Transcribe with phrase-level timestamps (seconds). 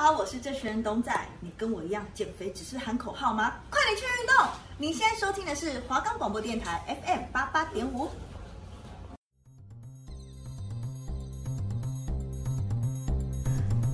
[0.00, 1.12] 好，我是这群人董仔。
[1.40, 3.54] 你跟我一样减肥只是喊口号吗？
[3.68, 4.46] 快点去运动！
[4.76, 8.08] 你现在收听的是华冈广播电台 FM 八八点五。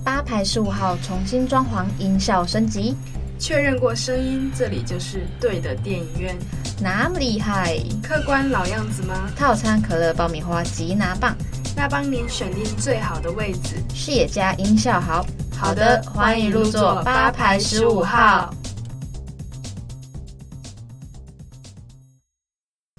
[0.03, 2.95] 八排十五号重新装潢，音效升级，
[3.39, 6.37] 确认过声音，这里就是对的电影院。
[6.79, 7.79] 那么厉害？
[8.03, 9.27] 客官老样子吗？
[9.35, 11.35] 套餐可乐、爆米花、吉拿棒，
[11.75, 13.77] 那帮您选定最好的位置。
[13.95, 15.25] 视野加，音效好。
[15.57, 18.53] 好的，欢迎入座八排十五号。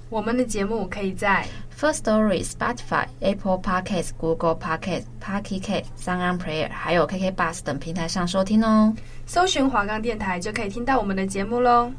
[0.09, 1.47] 我们的节目可以在
[1.79, 8.95] First Story、Spotify、Apple Podcasts、Google Podcasts、Pocket Casts、SoundOn Player，还有 KK Bus 等平台上收听哦。
[9.27, 11.93] 搜寻华冈电台就可以听到我们的节目喽。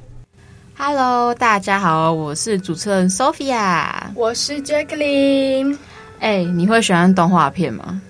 [0.77, 5.77] Hello，大家好，我是主持人 Sophia，我是 Jacqueline。
[6.19, 8.01] 哎，你会喜欢动画片吗？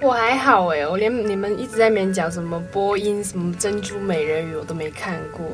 [0.00, 5.44] 我还好哎，我连你们一直在那边讲什么播音、什么珍珠美人鱼，我都没看过。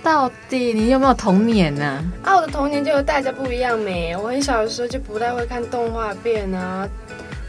[0.00, 1.84] 到底你有没有童年呢？
[2.22, 2.30] 啊？
[2.30, 4.16] 啊，我的童年就和大家不一样没。
[4.16, 6.88] 我很小的时候就不太会看动画片啊，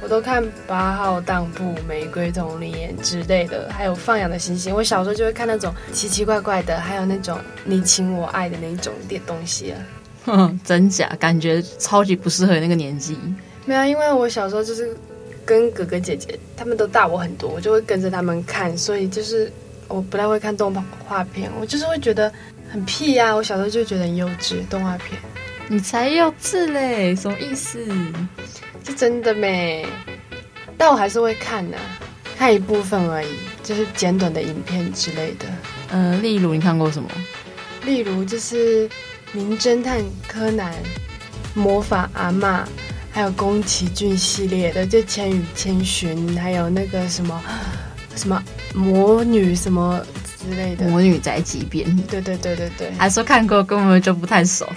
[0.02, 4.74] 我都看八号当铺、玫瑰瞳铃眼之类的，还有放养的星星。
[4.74, 9.78] 我小时候就会看那种奇奇怪怪的，还有那种你情我爱的那种点东西啊。
[10.26, 11.08] 哼， 真假？
[11.20, 13.16] 感觉超级不适合那个年纪。
[13.66, 14.98] 没有，因为我小时候就是。
[15.46, 19.52] 跟哥哥姐姐他们都大我很多，我就会跟着他们看，所以就是
[19.88, 20.74] 我不太会看动
[21.08, 22.32] 画片，我就是会觉得
[22.72, 23.36] 很屁呀、啊。
[23.36, 25.20] 我小时候就觉得很幼稚，动画片。
[25.68, 27.80] 你才幼稚嘞，什么意思？
[28.84, 29.86] 是真的咩？
[30.78, 31.84] 但我还是会看的、啊，
[32.38, 33.30] 看一部分而已，
[33.64, 35.46] 就是简短的影片之类的。
[35.90, 37.10] 呃，例如你看过什么？
[37.84, 38.88] 例如就是
[39.32, 40.74] 《名侦探柯南》、
[41.54, 42.64] 《魔法阿嬷》。
[43.16, 47.42] 还有宫崎骏系列的，就《千与千寻》，还有那个什么
[48.14, 50.02] 什么魔女什么
[50.38, 51.96] 之类的，魔女宅急便。
[52.08, 54.68] 对对对对对，还说看过，根本就不太熟，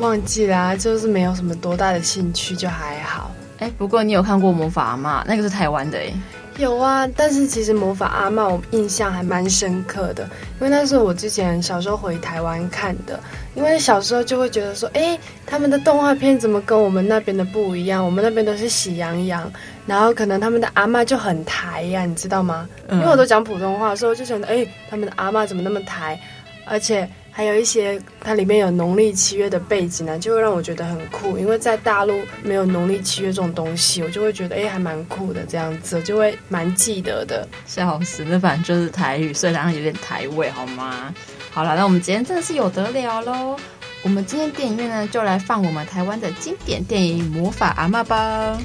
[0.00, 3.30] 忘记啦、啊，就是没有什么多大的兴趣，就还好。
[3.60, 6.12] 哎，不过你有看过《魔法阿嬷》，那个是台湾的哎。
[6.56, 10.22] 有啊，但是其实魔法阿嬷我印象还蛮深刻的，
[10.60, 13.18] 因为那是我之前小时候回台湾看的。
[13.56, 18.04] 因为小时候就会觉得说，哎，他们的动画片怎么跟我们那边的不一样？
[18.04, 19.50] 我们那边都是喜羊羊，
[19.86, 22.68] 然后可能他们的阿嬷就很台呀，你知道吗？
[22.90, 26.20] 因为我都讲普通话，所以我就觉得，哎，他们的阿嬷怎么那么台？
[26.64, 27.08] 而且。
[27.36, 31.36] 还有一些，它里面有农历七月的背景呢，就会让我觉得很酷。
[31.36, 37.46] 因为在大陆没有农历七月这种东西，我就会觉得哎，还蛮酷的这样子，就会蛮记得的。
[37.66, 41.12] 笑死，那反正就是台语，虽然有点台味，好吗？
[41.50, 43.56] 好了，那我们今天真的是有得了喽！
[44.02, 48.56] 我们今天电影院呢，就来放我们台湾的经典电影《魔法阿嬷》吧。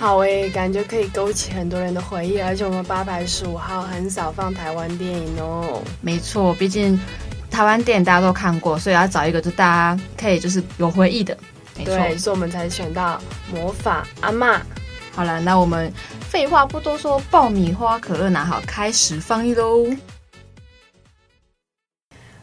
[0.00, 5.80] 好诶，感觉可以勾起很多人的回忆，而且我们八排十五号很少放台湾电影哦。
[6.00, 6.98] 没错，毕竟。
[7.56, 11.34] 台湾电影大家都看过，所以要找一个就大家可以就是有回忆的，
[11.74, 13.18] 没错，对，所以我们才选到
[13.50, 14.60] 魔法阿妈。
[15.14, 15.90] 好了，那我们
[16.20, 19.86] 废话不多说，爆米花可乐拿好，开始放映喽。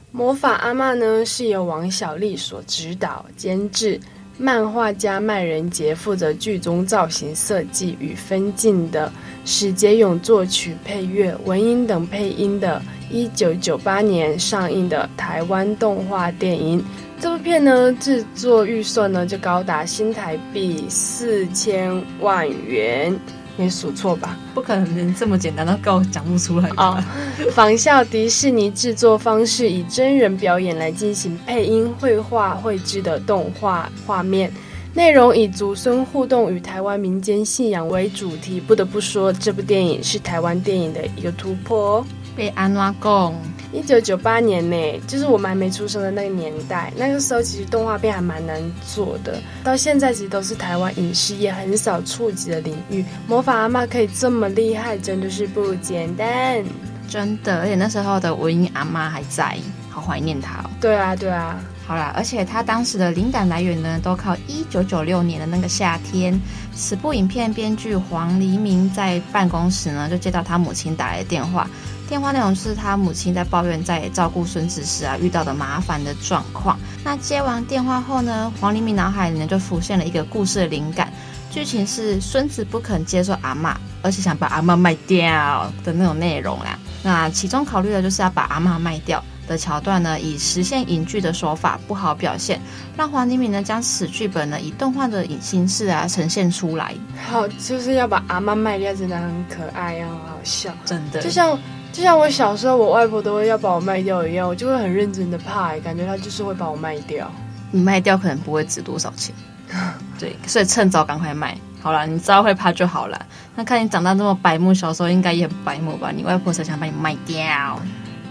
[0.09, 4.02] 魔法阿妈呢是由王小利所指导监制，
[4.38, 9.11] 漫画家麦人杰负责剧中造型设计与分镜的，
[9.45, 12.81] 史杰勇作曲配乐，文音等配音的。
[13.11, 16.83] 一九九八年上映的台湾动画电影，
[17.19, 23.16] 这部片呢制作预算呢就高达新台币四千万元，
[23.56, 24.38] 没数错吧？
[24.53, 27.06] 不可能连这么简单的告讲不出来啊！
[27.52, 34.52] 仿效迪士尼制作方式，以真人表演来进行配音、绘画、绘制的动画画面，
[34.94, 38.59] 内容以祖孙互动与台湾民间信仰为主题。
[38.59, 42.06] 不得不说，这部电影是台湾电影的一个突破哦。
[42.35, 43.35] 被安拉贡，
[43.73, 46.94] 一九九八年呢，就是我们还没出生的那个年代。
[46.95, 53.03] 那个时候其实动画片还蛮难做的，到现在其实都是台湾影视业很少触及的领域。
[53.28, 56.63] 魔法阿妈可以这么厉害，真的是不简单，
[57.09, 57.59] 真的。
[57.61, 59.58] 而且那时候的文英阿妈还在，
[59.90, 60.70] 好怀念她哦。
[60.79, 61.59] 对啊，对啊。
[61.85, 66.40] 好啦，而且他当时的灵感来源呢，都靠一九九六年的那个夏天。
[66.73, 71.70] 此部影片编剧黄黎明在办公室呢，就接到他母亲打来的电话。
[72.13, 76.77] 电话内容是他母亲在抱怨在照顾孙子时啊遇到的麻烦的状况。
[77.03, 81.11] 那接完电话后呢，黄黎明脑海里呢就浮现了一个故事的灵感，
[81.49, 83.73] 剧情是孙子不肯接受阿嬷，
[84.03, 86.77] 而且想把阿嬷卖掉的那种内容啦。
[87.01, 92.61] 那其中考虑的就是要把阿嬷卖掉，的桥段呢，以实现影剧的手法不好表现，
[92.95, 96.93] 让黄黎明呢将此剧本呢以动画的形式啊呈现出来。
[97.27, 101.19] 好，就是要把阿嬷卖掉，真的很可爱啊，好笑，真的。
[101.19, 101.57] 就像
[101.93, 107.31] 就像我小时候，我外婆都会要把我卖掉一样，我就会很认真的怕，感觉她就是会把我卖掉。
[107.69, 109.34] 你卖掉可能不会值多少钱，
[110.19, 111.55] 对，所以趁早赶快卖。
[111.81, 113.25] 好了，你知道会怕就好了。
[113.55, 116.11] 那看你长大这么白目，小时候应该也很白目吧？
[116.11, 117.79] 你外婆才想把你卖掉。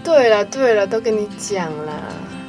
[0.02, 1.92] 对了对了，都跟你讲了。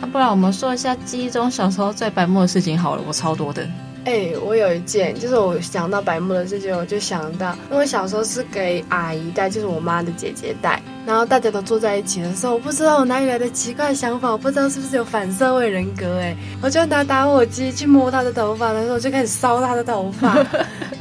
[0.01, 3.67] 那、啊、不然我们说一下记忆中小时候最白目的事情好了，我超多的。
[4.05, 20.35] 哎、欸，我有一件，就是我想到白木的事情，我就想到，因为小时候是给阿姨带，就是我妈的姐姐带，然后大家都坐在一起的时候，我不知道我哪里来的奇怪想法，我不知道是不是有反社会人格，哎， 我就拿打火机去摸她的头发，然后我就开始烧她的头发，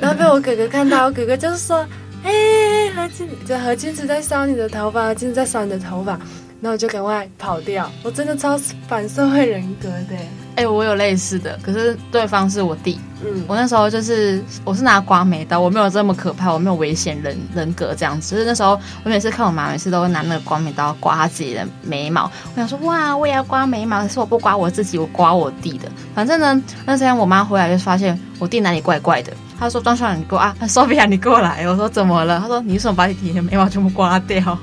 [0.01, 1.85] 然后被我哥哥看到，我哥哥就是说，
[2.23, 6.13] 哎、欸，何金，这何金子在烧你的头发，何金子在烧你的头发。
[6.61, 8.57] 然后我就赶快跑掉，我真的超
[8.87, 10.15] 反社会人格的。
[10.55, 13.01] 哎、欸，我有类似的，可是对方是我弟。
[13.25, 18.33] 嗯，我那时候就是我是拿刮眉刀，我没有这么可怕，我没有危险人人格这样子。
[18.33, 22.25] 就是那时候我每次看我妈，每次都会拿那个刮眉刀刮她自己的眉毛。
[22.55, 25.89] 我想说哇，我也要刮眉毛，可是我不刮我自己，我刮我弟的。
[26.15, 29.33] 反正呢，那天我妈回来就发现我弟哪里怪怪的。
[29.59, 34.59] 她说：“庄小你过啊，Sophia 你过来。”我说：“怎么了？”她说：“你为什么把你弟的眉毛全部刮掉？”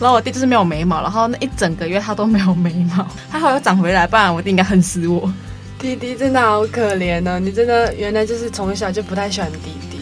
[0.00, 5.32] 然后我弟就是没有眉毛，然后那一整个月他都没有眉毛，还好又长回来，不然我弟应该恨死我。
[5.78, 9.97] 弟弟真的好可怜哦，你真的原来就是从小就不太喜欢弟弟。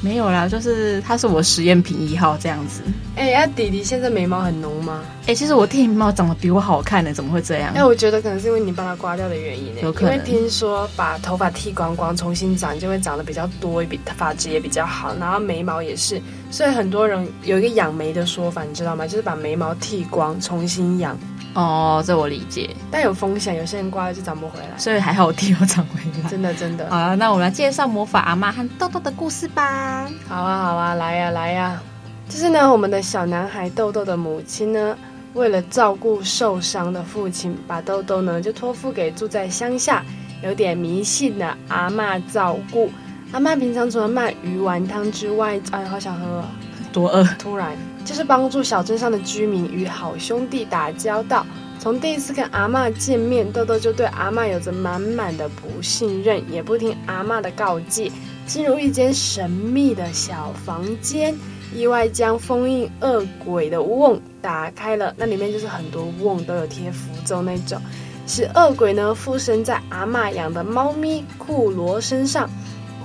[0.00, 2.82] 没有啦，就是他是我实验品一号这样子。
[3.16, 5.02] 哎、欸，呀、啊，弟弟现在眉毛很浓吗？
[5.22, 7.72] 哎、欸，其实我弟眉毛长得比我好看呢，怎么会这样？
[7.74, 9.80] 哎，我觉得可能是因为你帮他刮掉的原因呢。
[9.82, 10.14] 有可能。
[10.14, 16.20] 因为听说把头发剃光光，重新长就会长得比较多，比发质也比较好，然后眉毛也是。
[16.50, 19.06] 所以很多人有一个养眉的说法，你知道吗？
[19.06, 21.18] 就是把眉毛剃光，重新养。
[21.54, 26.88] 哦，这我理解，但有风险，有些人刮了就长不回来，所以还好我弟有长回来，真的真的。
[26.88, 30.08] 好啊，那我们来介绍魔法阿妈和豆豆的故事吧。
[30.28, 31.80] 好啊好啊，来呀来呀，
[32.28, 34.96] 就是呢，我们的小男孩豆豆的母亲呢，
[35.34, 40.04] 为了照顾受伤的父亲，把豆豆呢就托付给住在乡下
[40.42, 42.90] 有点迷信的阿嬷照顾。
[43.32, 46.44] 阿嬷平常除了卖鱼丸汤之外，哎，好想喝哦，
[46.92, 47.76] 多饿，突然。
[48.08, 51.44] 就是帮助小镇上的居民与好兄弟打交道。
[51.78, 58.10] 从第一次跟阿嬷见面，豆豆就对阿嬷有着满满的不信任，也不听阿嬷的告诫，
[58.46, 61.36] 进入一间神秘的小房间，
[61.74, 65.12] 意外将封印恶鬼的瓮打开了。
[65.18, 67.78] 那里面就是很多瓮都有贴符咒那种，
[68.26, 72.48] 使恶鬼呢附身在阿嬷养的猫咪库罗身上。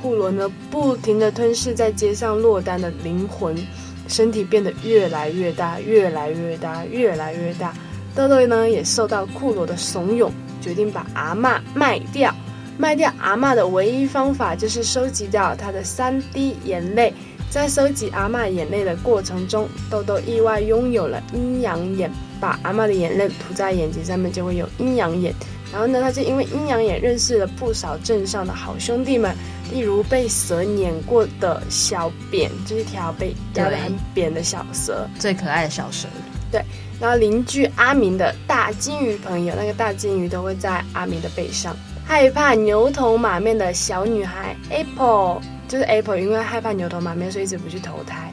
[0.02, 3.54] 库罗呢不停地吞噬在街上落单的灵魂。
[4.08, 7.74] 身体变得越来越大，越来越大，越来越大。
[8.16, 10.30] 豆豆呢也受到库罗的怂恿，
[10.62, 12.34] 决定把阿嬷卖掉。
[12.78, 17.14] 卖掉阿嬷的唯一方法就是收集掉她的三滴眼泪。
[17.50, 25.32] 在收集阿嬷眼泪的过程中，豆豆意外拥有了阴阳眼，把阿嬷的眼泪涂在眼睛上面就会有阴阳眼。
[25.72, 29.36] 然后呢，他就因为阴阳眼认识了不少镇上的好兄弟们。
[29.74, 36.08] 例如被蛇碾过的小扁，就是一条被压得很扁的小蛇，最可爱的小蛇。
[36.52, 36.64] 对，
[37.00, 41.76] 然后邻居阿明的大金鱼朋友，那个大金鱼都会在阿明的背上。
[42.06, 48.32] 害怕牛头马面的小女孩 Apple，就是 Apple，因为害怕牛头马面，所以一直不去投胎。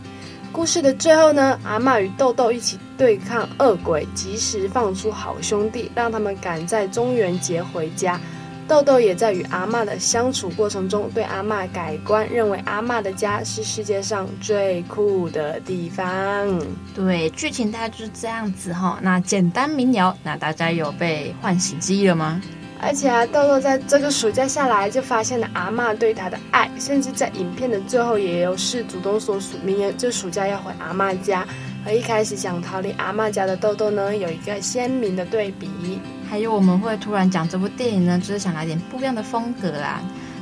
[0.53, 8.21] 故事的最后呢，阿嬷与豆豆一起对抗恶鬼，及时放出好兄弟，让他们赶在中元节回家。
[8.71, 16.07] 豆豆也在与阿妈的相处过程中，对阿妈改观，认为阿妈的家是世界上最酷的地方。
[16.95, 18.97] 对，剧情大概就是这样子哈。
[19.03, 22.41] 那简单明了，那大家有被唤醒记忆了吗？
[22.81, 31.45] 而且啊，豆豆在这个暑假下来就发现了阿妈对他的爱，甚至在影片的最后也有事主动说，明年这暑假要回阿妈家。
[31.85, 35.69] 和一开始想逃离阿嬷家的豆豆呢，有一个鲜明的对比。
[36.29, 40.01] 还有我们会突然讲这部电影呢，就是想来点不一样的风格啦。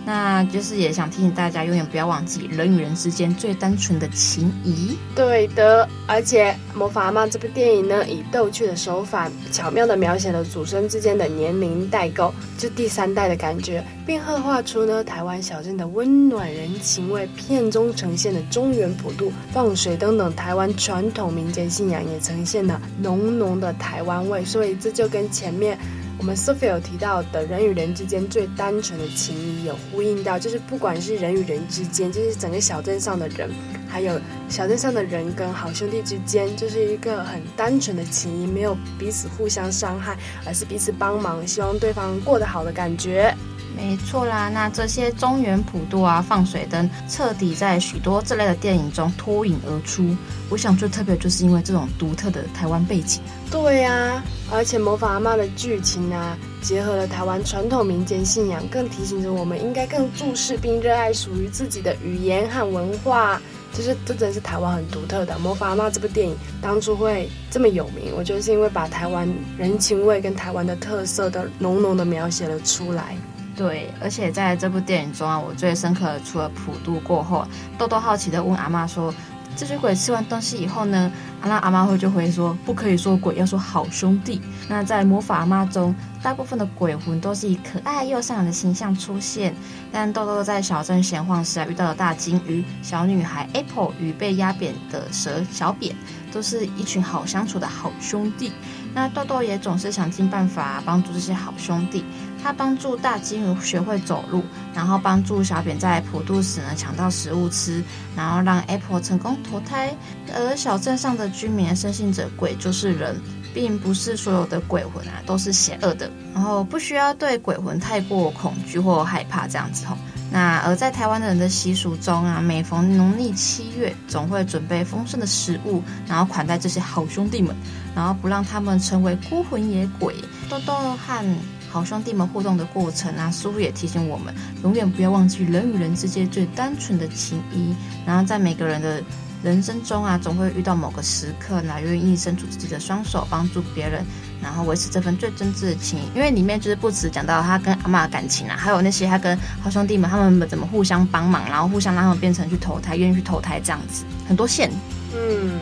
[0.08, 4.96] 那就是也想提醒大家，永远不要忘记人与人之间最单纯的情谊。
[5.14, 17.28] 对的，而且《魔法阿妈》这部电影呢，以逗趣的手法，巧妙地描写了祖孙之间的年龄代沟，就第三代的感觉，并刻画出呢台湾小镇的温暖人情味。
[17.36, 24.42] 片中呈现的中原普渡、放水灯等台湾传统民间信仰，也呈现了浓浓的台湾味。
[24.42, 25.78] 所以这就跟前面。
[26.18, 33.48] 我们 Sophia 有提到的人与人之间最单纯的情谊，有呼应到，就是不管是人与人之间，就是整个小镇上的人，
[33.88, 43.32] 还有小镇上的人跟好兄弟之间，就是一个很单纯的情谊，没有彼此互相伤害，而是彼此帮忙，希望对方过得好的感觉。
[43.76, 50.16] 没错啦，那这些中原普渡啊，放水灯，彻底在许多这类的电影中脱颖而出。
[50.50, 53.22] 我想最特别就是因为这种独特的台湾背景。
[53.50, 63.40] 对呀、啊，而且魔法阿嬷的剧情啊，结合了台湾传统民间信仰，更提醒着我们应该更重视并热爱属于自己的语言和文化。
[63.70, 69.28] 就是这真是台湾很独特的魔法阿嬷这部电影当初会这么有名，我觉得是因为把台湾
[69.58, 73.16] 人情味跟台湾的特色的浓浓的描写了出来。
[73.54, 79.12] 对，而且在这部电影中啊，我最深刻的除了普渡过后，豆豆好奇的问阿嬷说
[79.58, 81.10] ：“这些鬼吃完东西以后呢？”
[81.42, 89.54] 阿拉阿嬷会就会说：“不可以说鬼，要说好兄弟。”那在魔法阿嬷中，大部分的鬼魂都是以可爱又善良的形象出现。
[89.92, 95.94] 但豆豆在小镇闲晃时啊，遇到了大鲸鱼、小女孩 Apple 与被压扁的蛇小扁，
[96.32, 98.52] 都是一群好相处的好兄弟。
[98.92, 102.04] 那豆豆也总是想尽办法帮助这些好兄弟。
[102.42, 104.42] 他帮助大鲸鱼学会走路，
[104.74, 107.82] 然后帮助小扁在普渡时呢抢到食物吃，
[108.16, 109.94] 然后让 Apple 成功投胎。
[110.34, 113.20] 而小镇上的居民深信着鬼就是人，
[113.52, 119.96] 并不是所有的鬼魂啊都是邪恶的，然后不需要对鬼魂太过恐惧或害怕这样子吼。
[120.30, 127.56] 那而在台湾人的习俗中啊，每逢农历七月，总会准备丰盛的食物，然后款待这些好兄弟们，
[127.96, 130.14] 然后不让他们成为孤魂野鬼。
[130.50, 131.36] 豆豆和
[131.70, 137.74] 好兄弟们互动的过程啊，似乎也提醒我们，永远不要忘记人与人之间最单纯的情谊。
[138.06, 139.02] 然后在每个人的
[139.42, 144.04] 人生中啊，总会遇到某个时刻，那愿意伸出自己的双手帮助别人，
[144.42, 146.02] 然后维持这份最真挚的情谊。
[146.14, 154.70] 因为里面就是不止讲到他跟阿嬷的感情啊，还有那些他跟好兄弟们他们怎么互相帮忙，然后互相让他们变成去投胎，愿意去投胎这样子，很多线。
[155.14, 155.60] 嗯。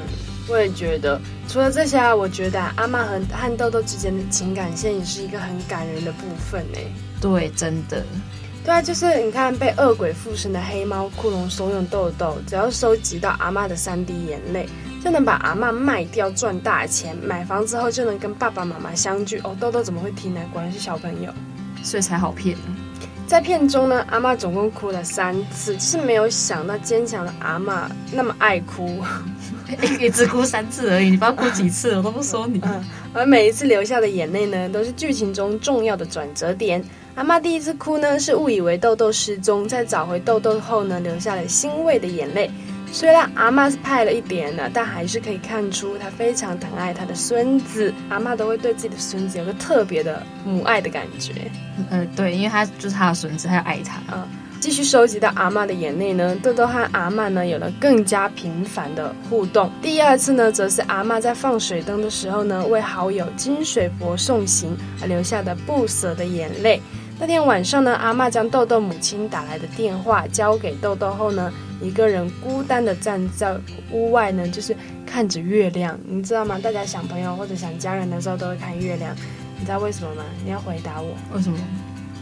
[0.49, 6.79] 我也觉得，除了这些啊，我觉得啊，阿妈和和豆豆之间的情感线也是一个很感人的部分呢。
[7.21, 8.05] 对，真的。
[8.65, 14.69] 对啊，就是你看被恶鬼附身的黑猫窟窿怂恿豆豆，只要收集到阿妈的三滴眼泪，
[15.05, 19.41] 就能把阿妈卖掉赚大钱，买房之后就能跟爸爸妈妈相聚。
[19.45, 20.41] 哦，豆豆怎么会听呢？
[20.53, 21.33] 果然是小朋友，
[21.83, 22.57] 所以才好骗。
[23.27, 29.03] 在片中呢，阿妈总共哭了三次，就是没有想到坚强的阿妈那么爱哭。
[29.99, 32.61] 也只哭三次而已，你不要哭几次，我都不说你。
[32.63, 36.81] 嗯，而每一次流下的眼泪呢，都是剧情中重要的转折点。
[37.17, 42.49] 阿妈第一次哭呢，是误以为豆豆失踪，在找回豆豆后呢，流下了欣慰的眼泪。
[42.97, 47.93] 虽然阿嬷是派了一点呢，但还是可以看出她非常疼爱她的孙子。
[48.09, 51.35] 阿嬷都会对自己的孙子有个特别的母爱的感觉。
[51.77, 54.01] 嗯、呃，对，因为他就是他的孙子，他要爱他。
[54.11, 54.27] 嗯。
[54.61, 59.71] 继续收集到阿嬷的眼泪呢，豆豆和阿嬷呢有了更加频繁的互动。
[59.83, 66.81] 第二次呢，则是阿嬷在放水灯的时候呢，为好友金水伯送行而留下的不舍的眼泪。
[67.19, 73.57] 那天晚上呢，阿嬷将豆豆母亲打来的电话交给豆豆后呢，一个人孤单的站在
[73.91, 75.99] 屋外呢，就是看着月亮。
[76.07, 76.59] 你知道吗？
[76.63, 79.15] 大家想朋友或者想家人的时候都会看月亮，
[79.59, 80.25] 你知道为什么吗？
[80.45, 81.59] 你要回答我，为什么？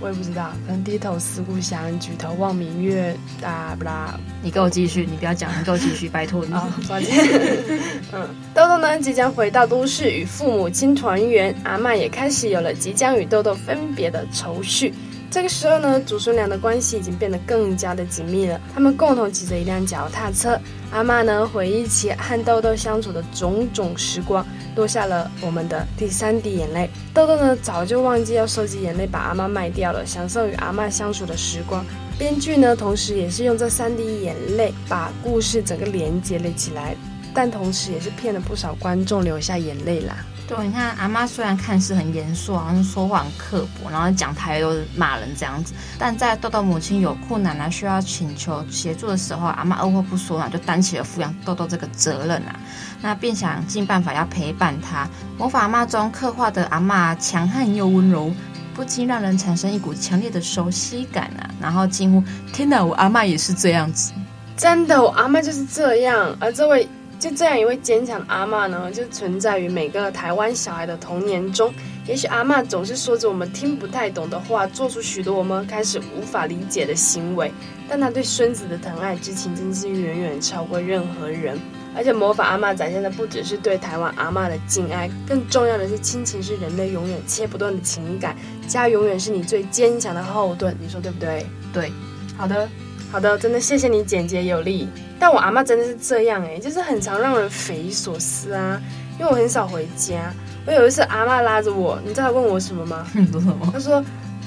[0.01, 4.19] 我也不知道，可能低头思故乡，举头望明月，啊不啦。
[4.43, 6.53] 你给我继续，你不要讲，你给我继续，拜托你。
[6.53, 7.25] 啊， 抱歉。
[8.13, 14.93] 嗯，豆豆呢即将回到都市与父母亲团圆，阿嬷也开始有了即将与豆豆分别的愁绪。
[15.35, 18.61] 这个时候呢，祖孙俩的关系已经变得更加的紧密了。
[18.73, 20.57] 他们共同骑着一辆脚踏车，
[20.93, 24.47] 阿嬷呢回忆起和豆豆相处的种种时光。
[24.77, 26.89] 落下了我们的第三滴眼泪。
[27.13, 31.85] 豆豆呢，早就忘记要收集眼泪，把阿嬷卖掉了，享受与阿嬷相处的时光。
[32.17, 36.95] 编剧呢，同时也是用这三滴眼泪把故事整个连接了起来，
[37.35, 40.25] 但同时也是骗了不少观众流下眼泪啦。
[40.47, 52.61] 对，你看阿妈虽然看似很严肃，好像说话很刻薄，然后讲台都是骂人这样子，但在豆豆母亲有困难啊，需要请求协助的时候，阿妈二话不说啊，就担起了抚养豆豆这个责任啊，
[53.01, 55.09] 那便想尽办法要陪伴他。
[55.39, 58.31] 魔法阿妈中刻画的阿妈强悍又温柔，
[58.75, 62.23] 不禁让人产生一股强烈的熟悉感啊，然后惊呼：
[62.53, 64.13] 天哪，我阿妈也是这样子，
[64.59, 66.87] 真的，我阿妈就是这样，而这位。
[67.25, 71.73] 就这样一位坚强的阿嬷呢，就存在于每个台湾小孩的童年中。
[72.07, 77.51] 也许阿嬷总是说着我们听不太懂的话，做出许多我们开始无法理解的行为，
[77.89, 81.59] 但她对孙子的疼爱之情真是远远超过任何人。
[81.97, 88.37] 而且魔法阿嬷展现的不只是对台湾阿嬷的敬爱，更重要的是亲情是人类永远切不断的情感，
[88.69, 90.77] 家永远是你最坚强的后盾。
[90.79, 91.47] 你说对不对？
[91.73, 91.91] 对，
[92.37, 92.69] 好的，
[93.11, 94.87] 好的，真的谢谢你简洁有力。
[95.25, 98.79] 但我阿妈真的是这样哎，就是很常让人匪夷所思啊，
[99.19, 100.31] 因为我很少回家。
[100.67, 103.07] 我有一次阿妈拉着我，你知道她问我什么吗？
[103.33, 103.71] 说什么？
[103.73, 104.05] 她说。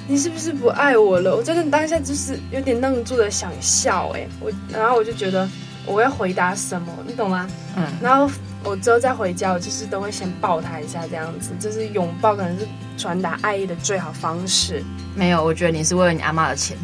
[0.07, 1.35] 你是不是不爱我了？
[1.35, 5.49] 我真的当下就是有点愣住的想笑哎，我然后我就觉得
[5.87, 7.47] 我要回答什么，你懂吗？
[7.75, 8.31] 嗯，然后
[8.63, 12.67] 我之后再回家，我就是都会先抱他一下，这样子，就是拥抱可能是
[12.99, 14.83] 传达爱意的最好方式。
[15.15, 16.77] 没有，我觉得你是为了你阿妈的钱。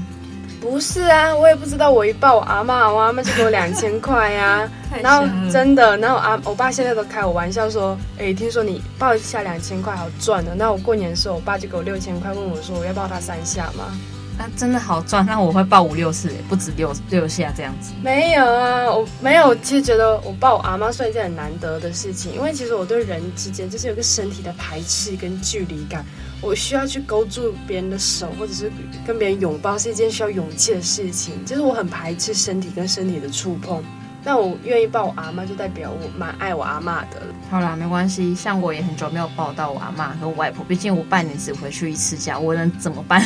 [0.64, 1.92] 不是啊，我也不知道。
[1.92, 4.68] 我一抱我阿妈，我阿妈就给我两千块呀。
[5.02, 13.92] 然后真的，然后阿我爸现在都开我玩笑说：“哎，听说你抱一下两千块好赚的。”那我过年的时候，我爸就给我六千块，问我说：“我要抱他三下吗？”
[14.38, 17.94] 那真的好赚，那我会抱五六次，不止六六下这样子。
[18.02, 19.54] 没有啊，我没有。
[19.58, 26.04] 其实觉得我抱我阿妈算一件很难得的事情，因为其实我对人之间就是有个身体的排斥跟距离感。
[26.42, 28.72] 我需要去勾住别人的手，或者是
[29.08, 31.46] 跟别人拥抱，是一件需要勇气的事情。
[31.46, 33.82] 就是我很排斥身体跟身体的触碰。
[34.24, 37.22] 那我愿意抱我阿妈，就代表我蛮爱我阿妈的。
[37.52, 38.34] 好啦，没关系。
[38.34, 43.22] 像我也很久没有抱到我阿妈和我外婆，毕竟我半年只回去一次家，我能怎么办？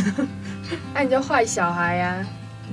[0.93, 2.25] 那你就坏小孩呀？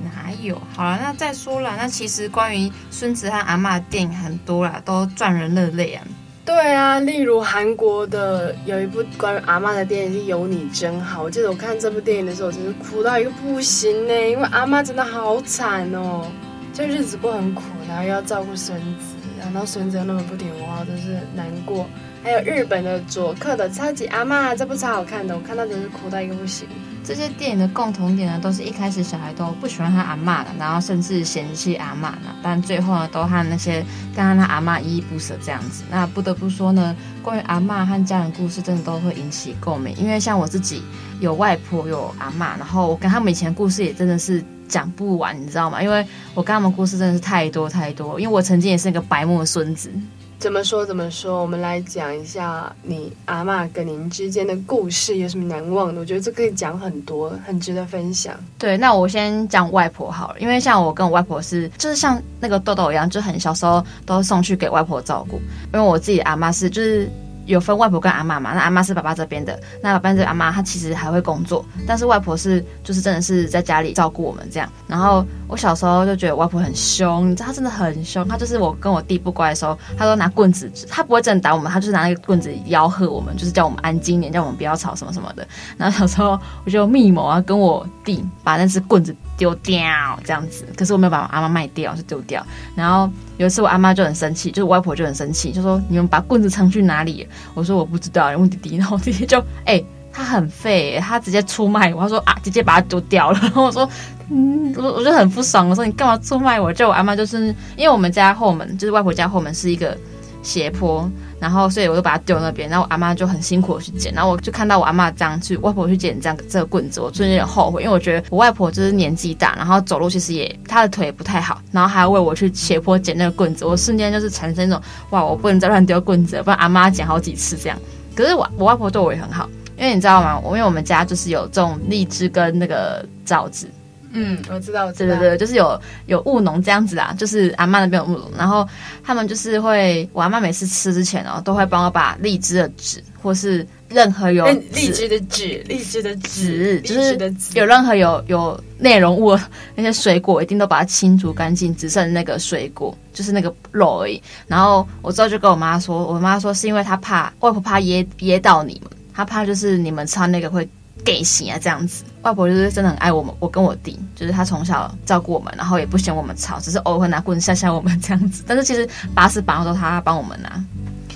[0.03, 0.61] 哪有？
[0.75, 6.03] 好了，那再说了，那其实关于孙子和阿妈的电影很多啦，都赚人热泪啊。
[6.43, 16.27] 对啊，例如韩国的有一部关于阿妈的电影是《有你真好》，我记得我看这部电影的时候，我真是哭到一个不行呢，因为阿妈真的好惨哦，
[16.75, 21.87] 就日子过很苦，然后又要照顾孙子，然后孙子又那么不听话，真是难过。
[22.21, 26.67] 还有日本的佐克的《超级阿嬷》，这部超好看的，我看到真是哭到一个不行。
[27.01, 35.85] 这些电影的共同点呢，都是一开始小孩都不喜欢他阿嬷的，然后甚至嫌弃阿嬷呢，但最后呢，都和那些跟他阿嬷依依不舍这样子。
[35.89, 39.95] 那不得不说呢，关于阿嬷和家人故事，真的都会引起共鸣。
[39.95, 40.83] 因为像我自己
[41.21, 45.81] 有外婆有阿嬷，然后我跟他们以前故事也真的是讲不完，你知道吗？
[45.81, 48.19] 因为我跟他们故事真的是太多太多。
[48.19, 49.89] 因为我曾经也是一个白目的孙子。
[50.37, 51.41] 怎么说怎么说？
[51.41, 56.01] 我们来讲一下你阿妈跟您之间的故事，有什么难忘的？
[56.01, 58.35] 我觉得这可以讲很多，很值得分享。
[58.59, 65.37] 对，那我先讲外婆好了，因为像我跟我外婆是，就是像那个豆豆一样，就很小时候都送去给外婆照顾。
[65.73, 67.09] 因为我自己阿妈是，就是。
[67.45, 68.53] 有分外婆跟阿嬷嘛？
[68.53, 74.69] 那阿嬷是爸爸这边的，那爸爸这阿嬷她其实还会工作，但是外婆是就是真的是在家里照顾我们这样。
[74.87, 85.47] 然后我小时候就觉得外婆很凶，你知道她真的很凶，她就是我跟我弟不乖的时候，她都拿棍子，她不会真的打我们，她就是拿那个棍子吆喝我们，就是叫我们安静一点，叫我们不要吵什么什么的。
[85.77, 89.83] 然后小时候我就密谋啊，跟我弟把那只棍子丢掉
[90.23, 92.45] 这样子，可是我没有把我阿嬷卖掉，就丢掉。
[92.75, 97.27] 然后有一次我阿嬷就很生气，就是我外婆就很生气，就说你们把棍子藏去哪里？
[97.53, 98.77] 我说我不知道，问弟弟。
[98.77, 102.01] 然后弟弟就哎、他很废，他直接出卖我。
[102.01, 103.39] 他说啊，直接把它丢掉了。
[103.41, 103.87] 然后我说
[104.31, 106.73] 嗯，我我就很不爽，我说你干嘛出卖我？
[106.73, 109.97] 就我阿嬷就是因为我们家后门就是外婆家后门是一个
[110.41, 111.09] 斜坡。
[111.39, 112.69] 然后，所以我就把它丢那边。
[112.69, 114.13] 然后我阿妈就很辛苦的去捡。
[114.13, 127.77] 然后我就看到我阿妈这样去，外婆去捡这样这个棍子，我真的有点后悔，因为我觉得我外婆就是年纪大，然后走路其实也她的腿不太好，然后还要为我去斜坡捡那个棍子，我瞬间就是产生一种哇，我不能再乱丢棍子了，不然阿妈捡好几次这样。
[128.15, 130.39] 可是我我外婆对我也很好，因为你知道吗？
[130.39, 133.69] 我因为我们家就是有种荔枝跟那个枣子。
[134.17, 138.65] 嗯，我知道，我知道，对对对，就是有有务农这样子啊，就是阿嬷那边有务农，然后
[139.03, 147.17] 他们就是会，我阿嬷每次吃之前哦，都会帮我把荔枝的籽或是任何有荔枝的籽、荔枝的籽，就是
[147.55, 149.37] 有任何有有内容物
[149.75, 154.23] 那些水果，一定都把它清除干净，只剩那个水果，就是那个肉而已。
[154.47, 160.65] 然后我之后就跟我妈说，我妈说是因为她怕外婆怕噎噎到你们，她怕就是你们吃那个会。
[161.03, 168.43] 给钱啊，这样子，外婆就是真的很爱我们，我跟我弟，就是她从小照顾我们，然后也不嫌我们吵，只是偶尔会拿棍子吓吓我们这样子。
[168.47, 170.63] 但是其实拔屎把尿都她帮我们拿。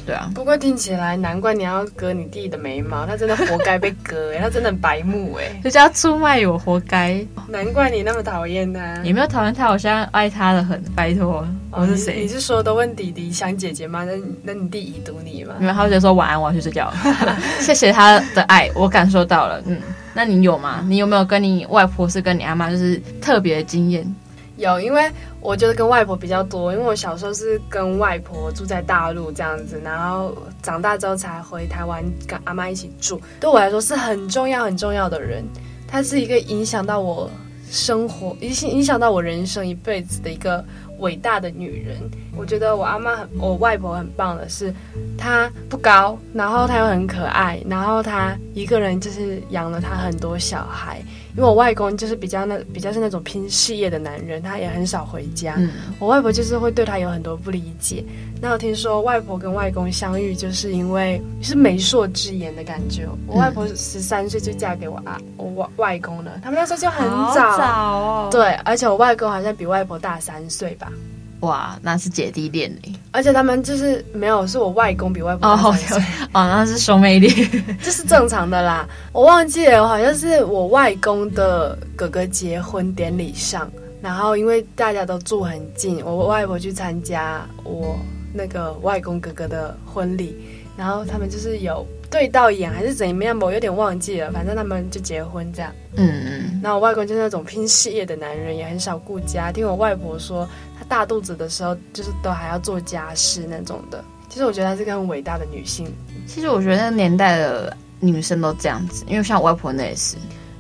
[0.10, 7.24] 对啊，不过听起来难怪你要割你弟的眉毛，他真的活该被割哎，他真的很白目哎，就叫他出卖我活该。
[7.48, 11.48] 难怪你那么讨厌他，也没有讨厌他，我现在爱他的很，拜托。
[11.70, 12.22] 哦、我是谁？
[12.22, 14.04] 你是说都问弟弟想姐姐吗？
[14.04, 15.54] 那那你弟已读你吗？
[15.60, 16.92] 没有，他就说晚安，我要去睡觉。
[17.62, 19.62] 谢谢他的爱，我感受到了。
[19.68, 19.78] 嗯，
[20.16, 20.84] 那你有吗？
[20.88, 24.04] 你有没有跟你外婆是跟你阿妈就是特别的经验？
[24.60, 33.20] 有，因为我觉得跟外婆比较多，因为我小时候是跟外婆住在大陆这样子，然后长大之后才回台湾跟阿妈一起住。
[33.40, 35.44] 对我来说是很重要很重要的人，
[35.88, 37.30] 她是一个影响到我
[37.72, 40.64] 生活，影响影响到我人生一辈子的一个
[41.00, 41.98] 伟大的女人。
[42.36, 44.74] 我觉得我阿妈很，我外婆很棒的是，
[45.18, 51.02] 她不高，然后她又很可爱，然后她一个人就是养了她很多小孩。
[51.40, 55.56] 因为我外公就是比较那比较是那种拼事业的男人，他也很少回家。
[55.58, 58.04] 嗯、我外婆就是会对他有很多不理解。
[58.42, 63.08] 那我听说外婆跟外公相遇，就是因为是媒妁之言的感觉。
[63.26, 66.42] 我外婆十三岁就嫁给我啊，我外外公了。
[66.44, 68.28] 他们那时候就很早，早哦。
[68.30, 70.92] 对，而且我外公好像比外婆大三岁吧。
[71.42, 73.00] 哇，那是姐弟恋呢。
[73.12, 75.98] 而且他们就是没有，是我外公比外婆大三岁。
[75.98, 77.34] 哦，哦，那是兄妹恋，
[77.82, 78.88] 这是正常的啦。
[79.14, 83.72] 我忘记了，好像是我外公的哥哥结婚典礼上，
[84.02, 87.98] 然后因为大家都住很近，我外婆去参加我
[88.34, 90.36] 那个外公哥哥的婚礼，
[90.76, 94.32] 然后他们就是有对到眼还是怎么样，我有点忘记了。
[94.32, 95.72] 反正他们就结婚这样。
[95.96, 96.60] 嗯嗯。
[96.64, 99.52] 然后我外公就是那种拼事业的男人，也很少顾家。
[99.52, 100.48] 听我外婆说。
[100.88, 104.04] 大肚子的时候，就是都还要做家事那种的。
[104.28, 105.86] 其实我觉得她是个很伟大的女性。
[106.26, 110.16] 其实我觉得那个年代的女生都这样子，因为像我外婆那也是。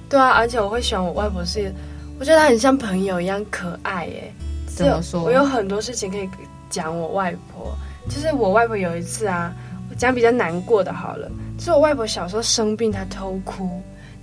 [0.08, 1.74] 对啊，而且我会喜欢我外婆是，
[2.20, 4.32] 我觉得她很像朋友一样可爱耶。
[4.68, 5.24] 怎么说？
[5.24, 6.30] 我有很多事情可以
[6.70, 7.76] 讲我外婆。
[8.08, 9.68] 就是我外婆有一次啊，我
[10.00, 11.30] 讲比较难过的好了。
[11.58, 13.70] 就是我外婆小时候生病，她偷哭，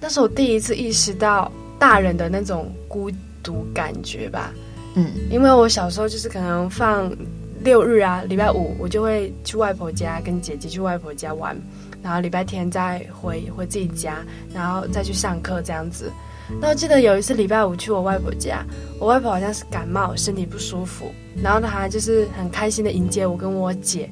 [0.00, 3.08] 那是我第一次意识到大人的那种孤
[3.42, 4.52] 独感觉吧。
[4.94, 7.14] 嗯，因为我小时候就是可能放
[7.60, 11.54] 六日啊，礼拜五我就会去外婆家跟姐姐去外婆家玩，
[12.02, 16.10] 然后礼拜天再回回自己家，然后再去上课这样子。
[16.60, 18.64] 那我记得有一次礼拜五去我外婆家，
[18.98, 21.12] 我外婆好像是感冒，身体不舒服，
[21.42, 24.08] 然后她就是很开心的迎接我跟我姐。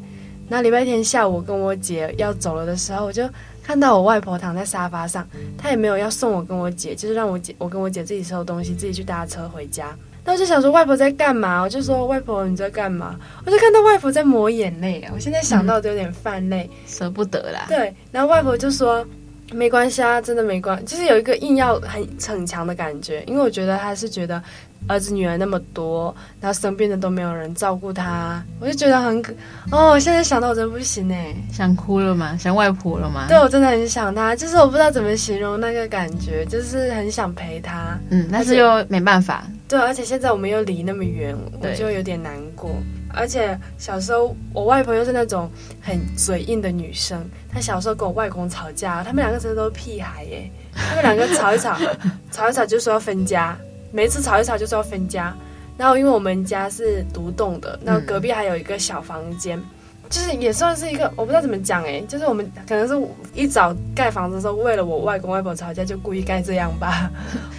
[0.48, 3.28] 那礼拜天下午跟我姐要走了的时候，我就
[3.62, 5.26] 看到我外婆躺在沙发上，
[5.56, 9.96] 她也没有要送我跟我姐，就是让我姐我跟我姐自己收东西，自己去搭车回家。
[10.26, 11.62] 那我就想说外婆在干嘛？
[11.62, 13.14] 我就说外婆你在干嘛？
[13.44, 15.12] 我就看到外婆在抹眼泪啊！
[15.14, 17.66] 我现在想到都有点泛泪，舍、嗯、不得啦。
[17.68, 19.06] 对，然后外婆就说
[19.52, 24.42] 没关系啊，真的没关系，就是有一个硬要很逞强的感觉，因为我觉得他是觉得。
[24.86, 29.32] 儿子女儿那么多，然后生病的都没有人照顾他，我就觉得很可
[29.72, 29.88] 哦。
[29.88, 32.36] 我现在想到我真不行哎，想哭了吗？
[32.36, 33.24] 想外婆了吗？
[33.26, 37.98] 对，我真的很想他，就是我不知道怎么形容那个感觉，就是很想陪他。
[38.10, 39.46] 嗯，但是又没办法。
[39.66, 42.70] 对，而且现在我们又离那么远，我就有点难过。
[43.14, 45.50] 而且小时候我外婆又是那种
[45.80, 51.76] 很嘴硬的女生，她小时候跟我外公吵架，他们两个真的都是屁孩耶，他们两个吵一吵，
[52.30, 53.56] 吵一吵就说要分家。
[53.92, 55.32] 每次吵一吵就说要分家，
[55.78, 59.64] 然后因为我们家是独栋的，然后隔壁还有一个小房间，嗯、
[60.10, 67.08] 就是也算是一个我不知道怎么讲哎、欸，就是我们可能是一早盖房子的时候，为了我外公外婆吵架，就故意盖这样吧，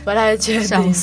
[0.04, 0.94] 不太确定。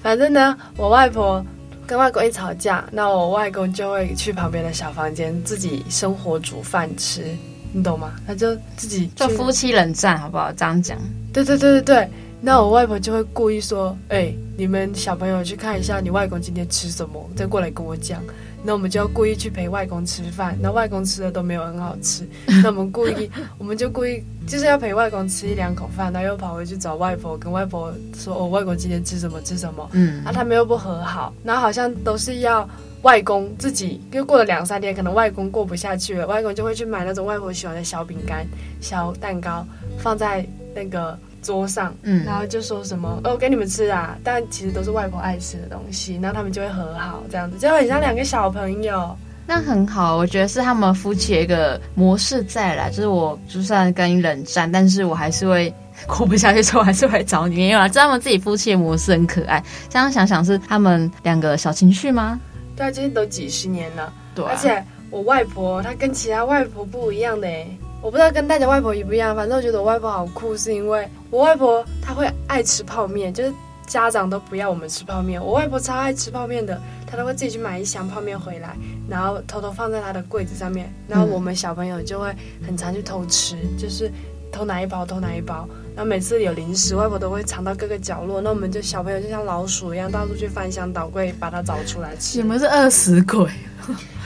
[0.00, 1.44] 反正呢，我外婆
[1.86, 7.24] 跟外公一吵架，那我外公就会去旁边的小房间自己生火煮饭吃，
[7.72, 8.12] 你懂吗？
[8.26, 10.50] 他就自己就夫妻冷战，好不好？
[10.52, 10.98] 这样讲。
[11.32, 12.10] 对对对对对。
[12.40, 18.22] 那我外婆就会故意说：“哎、欸，你们小朋友去看一下你外公今天吃什么，再过来跟我讲。”
[18.66, 22.28] 那我们就要故意去陪外公吃饭，那外公吃的都没有很好吃，
[22.62, 32.68] 那我们故意，我们就故意就是要陪外公吃一两口饭，然后又跑回去找外婆，跟外婆说：“我、哦、外公今天吃什么吃什么。”嗯，啊，他们又不和好，然后好像都是要
[33.02, 38.44] 外公自己，又过了两三天，可能外公过不下去了，外公就会去买那种外婆喜欢的小饼干、
[38.80, 39.64] 小蛋糕，
[39.98, 41.16] 放在那个。
[41.46, 49.16] 桌上，嗯，然后就说什么哦，给你们吃啊，但其实都是外婆爱吃的东西，然后他们就会和好，这样子就很像两个小朋友。
[49.46, 55.72] 那很好，我觉得是他们夫妻的一个模式在啦，就是我就算跟你冷战，但是我还是会
[56.08, 59.62] 过不下去之后还是会找你，没有啊，这他们自己夫妻的模式很可爱。
[59.88, 62.40] 这样想想是他们两个小情绪吗？
[62.74, 67.78] 对啊，这些都几十年了，对啊，而且我外婆她跟其他外婆不一样的诶。
[68.06, 73.52] 我不知道跟大家外婆一不一样，反正我觉得我外婆好酷，是因为我外婆她会爱吃泡面，就是
[73.84, 78.76] 家长都不要我们吃泡面，我外婆超爱吃泡面的，她都会自己去买一箱泡面回来，
[79.08, 82.32] 然后偷偷放在她的柜子上面，然后我们小朋友就会
[82.64, 84.08] 很常去偷吃，就是
[84.52, 92.38] 偷拿一包偷拿一包，然后每次有零食，外婆都会藏到各个角落，那我们就小朋友就像老鼠一样到处去翻箱倒柜把它找出来吃。
[92.40, 93.50] 你们是饿死鬼，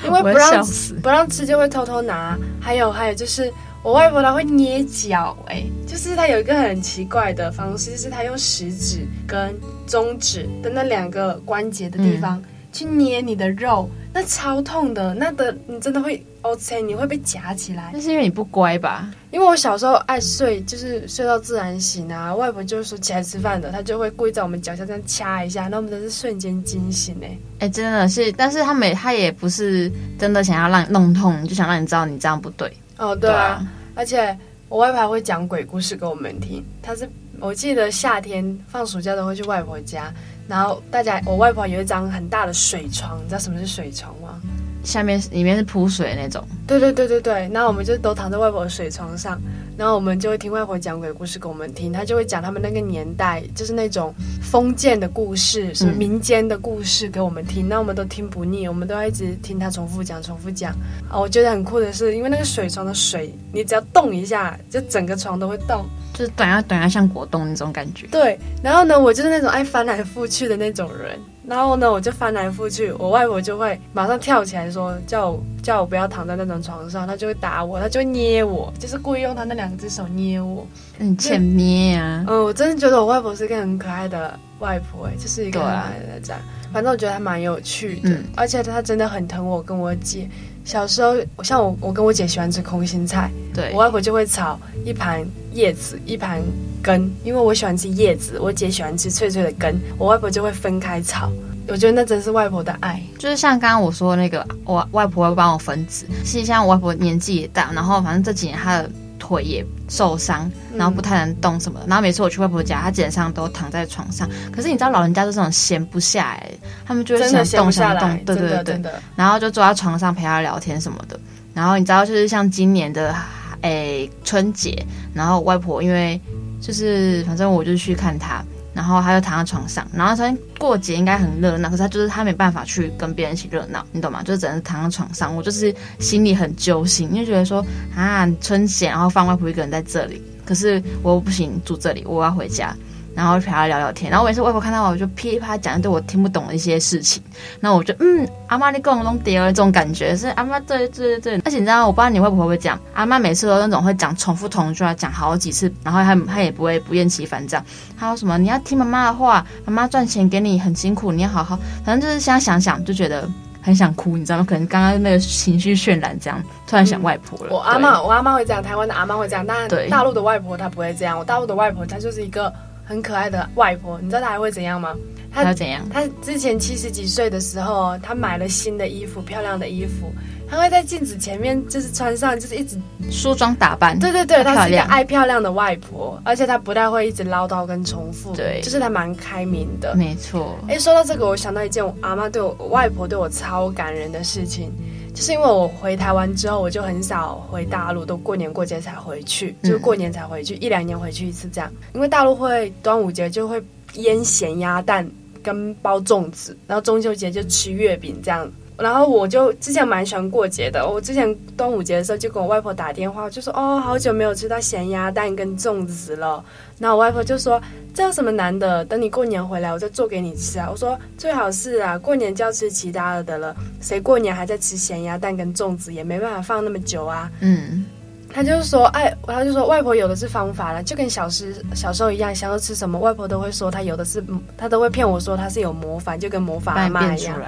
[0.04, 0.66] 因为不让
[1.02, 3.50] 不让吃就会偷偷拿，还有还有就是。
[3.82, 9.54] 我外婆她会捏脚，哎，就是她有一个很奇怪的方式，就是她用食指跟
[9.86, 17.90] 中指的那两个关节的地方去捏你的肉，那超痛的，那的你真的会 OK，你会被夹起来。
[17.92, 19.10] 那是因为你不乖吧？
[19.30, 22.34] 因为我小时候爱睡，就是睡到自然醒啊。
[22.34, 27.38] 外婆就是说起来吃饭的，她就会故意在我们脚下这样掐一下，那我们真是瞬间惊醒哎、欸！
[27.60, 32.70] 哎、欸，真的是，但是她没，她也不是真的想要让你弄痛，就想让你知道你这样不对。
[33.00, 34.36] 哦，对啊，而且
[34.68, 36.62] 我外婆还会讲鬼故事给我们听。
[36.82, 37.08] 她是，
[37.40, 40.12] 我记得夏天放暑假都会去外婆家，
[40.46, 44.38] 然后大家，我外婆有一张很大的水床，你知道什么是水床吗？
[44.84, 47.50] 下面里面是铺水的那种，对对对对对。
[47.52, 49.40] 然后我们就都躺在外婆的水床上，
[49.80, 51.90] 然后我们就会听外婆讲鬼故事给我们听。
[51.90, 57.66] 她就会讲他们那个年代，就是那种封建的故事，什么民间的故事给我们听。
[57.66, 60.74] 那、嗯、我们都听不腻，我们都要一直听她重复讲，重复讲。
[61.08, 68.06] 啊，我觉得很酷的是，因为那个水床的水，你只要动一下，就整个床都会动，就是短呀短呀，像果冻那种感觉。
[68.08, 68.38] 对。
[68.62, 71.18] 然后呢，我就是那种爱翻来覆去的那种人。
[71.50, 80.64] 然后呢，我就翻来覆去，我外婆就会马上跳起来说，叫我叫我不要躺在那种床上，她就会打我，她就会捏我，就是故意用她那两只手捏我，
[80.96, 82.24] 很欠捏啊。
[82.28, 86.40] 嗯，我真的觉得我外婆是一个很可爱的外婆，哎，就是一个很可爱的这样。
[86.72, 90.28] 反正我觉得还蛮有趣的，嗯、而且她真的很疼我跟我姐。
[90.64, 96.42] 小时候，像我，我跟我姐喜欢吃空心菜，对，我外婆就会炒一盘叶子，一盘
[96.82, 101.30] 根，因为我喜欢吃叶子，我姐喜欢吃脆脆的根，我外婆就会分开炒。
[101.68, 106.04] 我觉得那真是外婆的爱，就是像刚刚我说的那个，我外婆会帮我分子。
[106.24, 111.78] 其实像我外婆年纪也大，然后反正这几年她的腿也受伤，然后不太能动什么。
[111.86, 114.28] 然后每次我去外婆家，她基本上都躺在床上。
[114.50, 116.50] 可是你知道老人家都是这种闲不下来，
[116.84, 118.92] 他们就会想动想动，对对对对。
[119.14, 121.20] 然后就坐在床上陪她聊天什么的。
[121.54, 123.14] 然后你知道，就是像今年的
[123.60, 126.20] 诶春节，然后外婆因为
[126.60, 129.86] 就是反正我就去看她，然后他就躺在床上。
[129.92, 134.22] 然后他过节应该很热闹，可是他就是他没办法去跟别人一起热闹，你懂吗？
[134.22, 135.34] 就只能躺在床上。
[135.34, 137.64] 我就是心里很揪心，因为觉得说
[137.96, 142.74] 啊春节，然后放外婆一个人在这里，可是我又不行住这里，我要回家。
[143.14, 147.22] 然后陪他聊聊天，然后每次外婆看到我，我就噼里啪啦讲一堆我听不懂的一些事情。
[147.60, 151.38] 然后我就嗯，阿妈你跟我弄爹这种感觉是阿妈对对对。
[151.44, 157.66] 而且你知道，我不知道你外婆会不会讲，阿妈每次都那种会讲重复同一句话讲好几次，然后她她也不会不厌其烦这样。
[157.98, 161.58] 她说什么你要听妈妈的话，妈妈赚钱给你很辛苦，你要好好。
[161.84, 163.28] 反正就是现在想想就觉得
[163.60, 164.46] 很想哭，你知道吗？
[164.48, 167.50] 可能刚刚那个情绪渲染这样，突然想外婆了。
[167.50, 171.18] 嗯、我阿妈，我阿妈会这样，台湾的阿妈会这样，但大陆的外婆她不会这样。
[171.18, 172.52] 我大陆的外婆她就是一个。
[172.90, 174.96] 很可爱的外婆，你知道她还会怎样吗？
[175.32, 175.88] 她要怎样？
[175.90, 180.12] 她之前七十几岁的时候，她买了新的衣服，漂亮的衣服，
[180.50, 182.76] 她会在镜子前面就是穿上，就是一直
[183.08, 183.96] 梳妆打扮。
[183.96, 189.94] 对对对，她是一个爱漂亮的外婆，而且她不太会一直唠叨跟重复，对，就是她蛮开明的。
[189.94, 190.58] 没错。
[190.66, 194.72] 哎，说到这个，我想到一件我阿妈对我，我外婆对我超感人的事情。
[195.14, 201.70] 就是因为我回台湾之后，我就很少回大陆，都过年过节才回去，就是过年才回去，一两年回去一次这样。
[201.94, 203.62] 因为大陆会端午节就会
[203.94, 205.08] 腌咸鸭蛋
[205.42, 208.50] 跟包粽子，然后中秋节就吃月饼这样。
[208.80, 216.42] 然后我就之前蛮喜欢过节的，我之前端午节的时候就跟我外婆打电话，就说哦，好久没有吃到咸鸭蛋跟粽子了。
[216.78, 217.60] 然后我外婆就说
[217.92, 218.82] 这有什么难的？
[218.86, 220.68] 等你过年回来，我再做给你吃啊。
[220.70, 227.30] 我说最好是啊，过年就要吃其他的的了，谁过年还在吃咸鸭蛋跟粽子，也没办法放那么久啊。
[227.40, 227.84] 嗯，
[228.32, 234.24] 他就是说，哎，他就说外婆有的是方法了，就跟小时小时候一样，想要吃什么，外婆都会说他有的是，
[234.56, 237.38] 他都会骗我说他是有魔法，就跟魔法阿妈一样。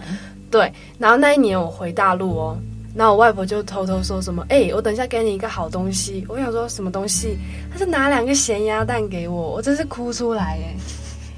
[0.53, 2.59] 对，然后那一年我回大陆哦，
[2.95, 6.25] 然后我外婆就偷偷说什么，哎，我等一下给你一个好东西。
[6.29, 7.39] 我想说什么东西？
[7.73, 10.77] 她是拿两个咸鸭蛋给我，我真是哭出来哎。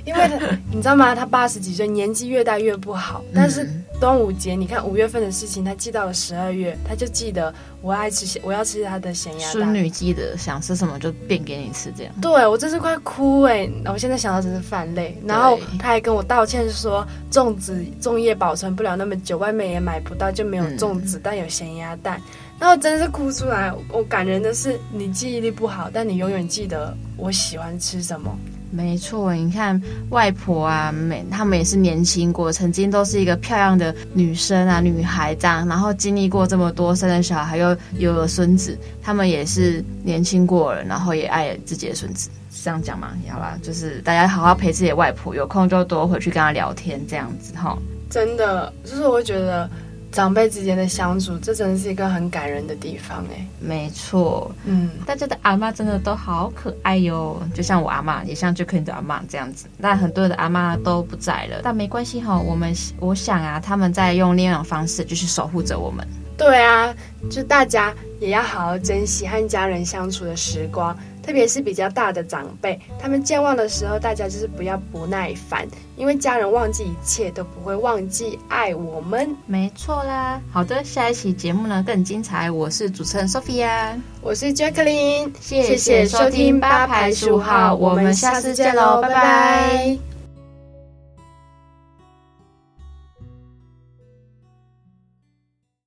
[0.04, 0.36] 因为他
[0.70, 1.14] 你知道吗？
[1.14, 3.24] 他八十几岁，年纪越大越不好。
[3.34, 9.52] 但是端午节，你看五月份的事情，他记到了十二月，他就记得我爱吃，我要吃他的咸鸭蛋。
[9.52, 12.12] 孙女记得想吃什么就变给你吃，这样。
[12.20, 13.68] 对，我真是快哭哎！
[13.86, 15.16] 我现在想到真是泛泪。
[15.26, 22.20] 然后他还跟我道歉说，粽子粽叶保存不了那么久，外面也买不到，就没有粽子，嗯、但有咸鸭蛋。
[22.58, 23.72] 然后真是哭出来。
[23.90, 28.36] 我感人的是，你记忆力不好，但你永远记得我喜欢吃什么。
[28.74, 43.12] 没错，你看外婆啊，每他们也是年轻过，曾经都是一个漂亮的女生啊，女孩这样，然后经历过这么多，生了小孩又有了孙子，他们也是年轻过了，然后也爱自己的孙子，是这样讲吗？
[43.30, 47.78] 好啦，就是大家好好陪自己的外婆，有空就多回去跟她聊天，这样子哈。
[48.10, 49.70] 真的，就是我会觉得。
[50.14, 53.44] 长辈之间的相处，这真的是一个很感人的地方哎。
[53.58, 59.66] 没错，嗯，大家的阿嬷真的都好可爱哟，就像我阿嬷，也像 Jacky 的阿嬷这样子。
[59.80, 66.06] 但很多的阿嬷都不在了，但没关系哈，我们我想啊，他们在用另一种方式，就是守护着我们。
[66.36, 66.94] 对啊，
[67.28, 70.96] 就大家也要好好珍惜和家人相处的时光。
[71.24, 79.34] 特别是比较大的长辈，他们健忘的时候，大家就是不要不耐烦，因为家人忘记一切都不会忘记爱我们。
[79.46, 80.40] 没错啦。
[80.52, 82.50] 好的，下一期节目呢更精彩。
[82.50, 89.14] 我是主持人 Sophia，我是 Jacqueline，谢谢收听八排十五号，我们下次见喽，拜拜。
[89.14, 90.13] 拜拜。